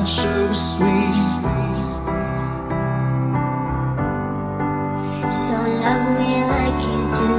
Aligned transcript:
that 0.00 0.08
sugar 0.08 0.54
sweet. 0.54 1.20
So 5.30 5.56
love 5.84 6.06
me 6.18 6.32
like 6.52 6.80
you 6.88 7.00
do. 7.16 7.34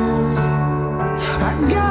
I 1.43 1.71
got. 1.71 1.90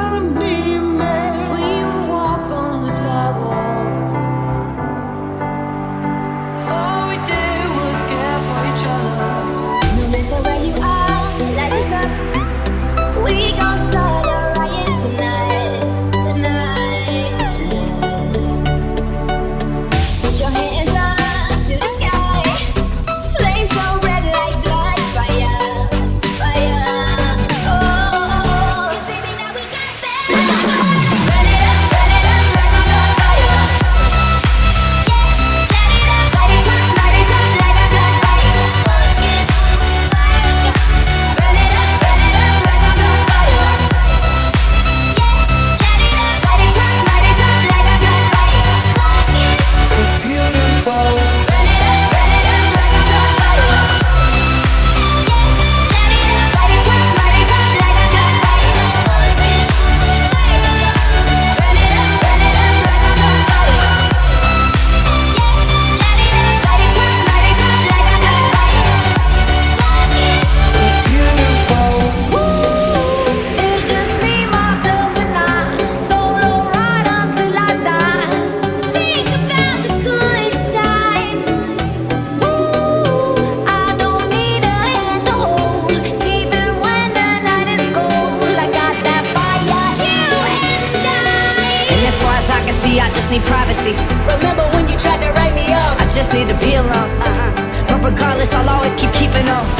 I 92.61 92.63
can 92.63 92.73
see, 92.73 92.99
I 92.99 93.09
just 93.09 93.31
need 93.31 93.41
privacy. 93.49 93.97
Remember 94.37 94.61
when 94.77 94.85
you 94.87 94.95
tried 94.95 95.17
to 95.25 95.33
write 95.33 95.55
me 95.55 95.73
up? 95.73 95.97
I 95.97 96.05
just 96.13 96.31
need 96.31 96.47
to 96.47 96.57
be 96.61 96.75
alone. 96.75 97.09
Uh-huh. 97.17 97.87
But 97.89 98.05
regardless, 98.05 98.53
I'll 98.53 98.69
always 98.69 98.93
keep 98.93 99.11
keeping 99.13 99.49
on. 99.49 99.70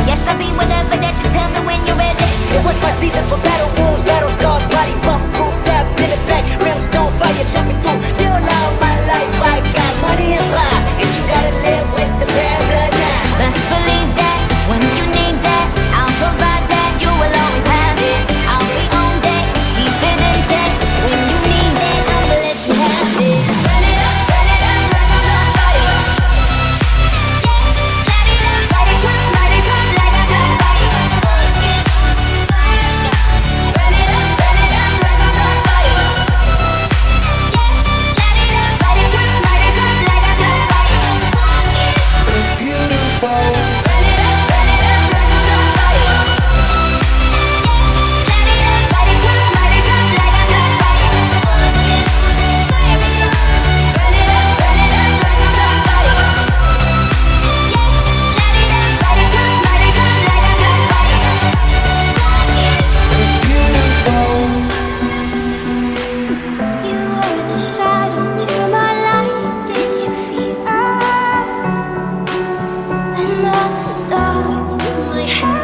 Stop. 73.83 74.79
In 74.79 75.07
my 75.09 75.23
head 75.23 75.60